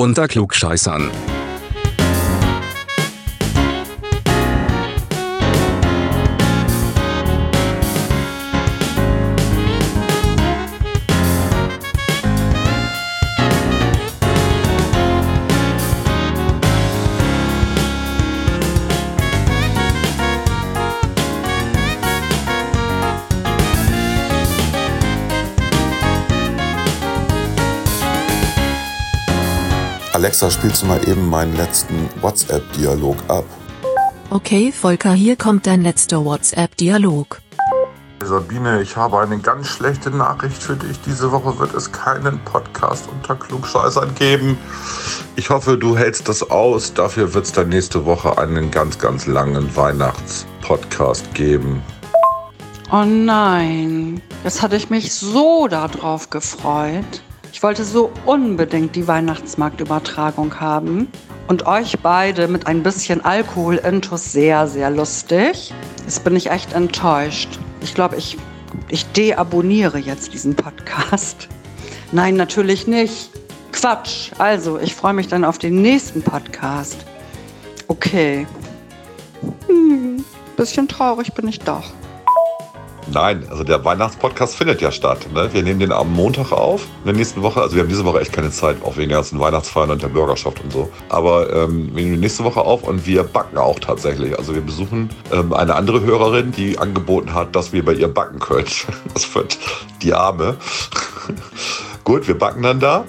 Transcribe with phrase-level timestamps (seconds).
[0.00, 1.10] Unter Klugscheißern.
[30.12, 33.44] Alexa, spielst du mal eben meinen letzten WhatsApp-Dialog ab?
[34.30, 37.40] Okay, Volker, hier kommt dein letzter WhatsApp-Dialog.
[38.24, 41.00] Sabine, ich habe eine ganz schlechte Nachricht für dich.
[41.02, 44.58] Diese Woche wird es keinen Podcast unter Klugscheißern geben.
[45.36, 46.92] Ich hoffe, du hältst das aus.
[46.92, 51.82] Dafür wird es dann nächste Woche einen ganz, ganz langen Weihnachtspodcast geben.
[52.90, 57.22] Oh nein, jetzt hatte ich mich so darauf gefreut.
[57.60, 61.08] Ich wollte so unbedingt die Weihnachtsmarktübertragung haben
[61.46, 65.70] und euch beide mit ein bisschen Alkohol-Intus sehr, sehr lustig.
[66.02, 67.58] Jetzt bin ich echt enttäuscht.
[67.82, 68.38] Ich glaube, ich,
[68.88, 71.48] ich deabonniere jetzt diesen Podcast.
[72.12, 73.28] Nein, natürlich nicht.
[73.72, 74.30] Quatsch.
[74.38, 77.04] Also, ich freue mich dann auf den nächsten Podcast.
[77.88, 78.46] Okay.
[79.66, 80.24] Hm,
[80.56, 81.92] bisschen traurig bin ich doch.
[83.12, 85.26] Nein, also der Weihnachtspodcast findet ja statt.
[85.34, 85.52] Ne?
[85.52, 87.60] Wir nehmen den am Montag auf, in der nächsten Woche.
[87.60, 90.08] Also wir haben diese Woche echt keine Zeit, auch wegen der ganzen Weihnachtsfeiern und der
[90.08, 90.88] Bürgerschaft und so.
[91.08, 94.38] Aber ähm, wir nehmen nächste Woche auf und wir backen auch tatsächlich.
[94.38, 98.38] Also wir besuchen ähm, eine andere Hörerin, die angeboten hat, dass wir bei ihr backen
[98.38, 98.66] können.
[99.14, 99.58] Das wird
[100.02, 100.56] die Arme.
[102.04, 103.04] Gut, wir backen dann da.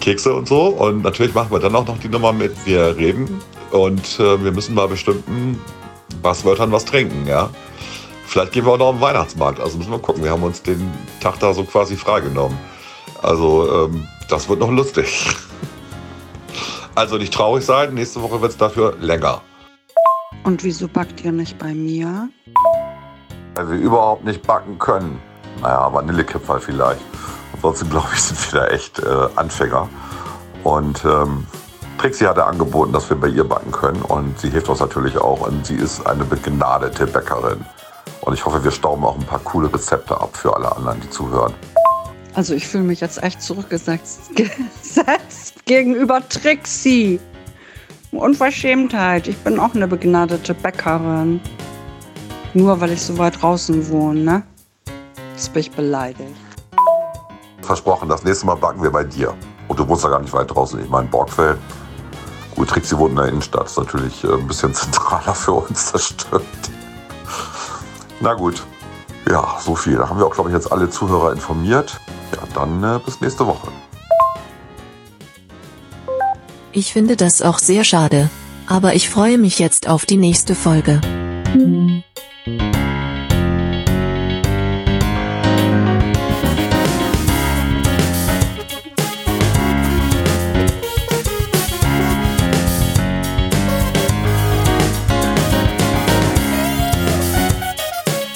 [0.00, 0.66] Kekse und so.
[0.66, 3.40] Und natürlich machen wir dann auch noch die Nummer mit, wir reden.
[3.70, 5.60] Und äh, wir müssen bei bestimmten
[6.22, 7.50] Basswörtern was trinken, ja.
[8.26, 9.60] Vielleicht gehen wir auch noch am Weihnachtsmarkt.
[9.60, 10.24] Also müssen wir gucken.
[10.24, 10.90] Wir haben uns den
[11.20, 12.58] Tag da so quasi freigenommen.
[13.22, 15.36] Also ähm, das wird noch lustig.
[16.96, 17.92] Also nicht traurig sein.
[17.94, 19.40] Nächste Woche wird es dafür länger.
[20.44, 22.28] Und wieso backt ihr nicht bei mir?
[23.56, 25.20] Weil wir überhaupt nicht backen können.
[25.60, 27.00] Naja, Vanillekipferl vielleicht.
[27.52, 29.88] Ansonsten glaube ich, sind wir da echt äh, Anfänger.
[30.62, 31.46] Und ähm,
[31.98, 34.02] Trixie hatte angeboten, dass wir bei ihr backen können.
[34.02, 35.40] Und sie hilft uns natürlich auch.
[35.40, 37.64] Und sie ist eine begnadete Bäckerin.
[38.24, 41.10] Und ich hoffe, wir stauben auch ein paar coole Rezepte ab für alle anderen, die
[41.10, 41.52] zuhören.
[42.34, 47.20] Also ich fühle mich jetzt echt zurückgesetzt gesetzt gegenüber Trixie.
[48.12, 49.28] Unverschämtheit.
[49.28, 51.40] Ich bin auch eine begnadete Bäckerin.
[52.54, 54.42] Nur weil ich so weit draußen wohne, ne?
[55.32, 56.30] Jetzt bin ich beleidigt.
[57.62, 59.34] Versprochen, das nächste Mal backen wir bei dir.
[59.68, 60.80] Und du wohnst ja gar nicht weit draußen.
[60.80, 61.58] Ich meine, Borgfeld.
[62.54, 63.66] Gut, Trixie wohnt in der Innenstadt.
[63.66, 66.73] Ist natürlich äh, ein bisschen zentraler für uns, das stimmt.
[68.24, 68.64] Na gut.
[69.28, 69.96] Ja, so viel.
[69.98, 72.00] Da haben wir auch, glaube ich, jetzt alle Zuhörer informiert.
[72.32, 73.68] Ja, dann äh, bis nächste Woche.
[76.72, 78.30] Ich finde das auch sehr schade.
[78.66, 81.02] Aber ich freue mich jetzt auf die nächste Folge.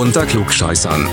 [0.00, 1.06] Unter Klugscheißern.